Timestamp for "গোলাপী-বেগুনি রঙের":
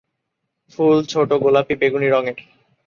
1.33-2.37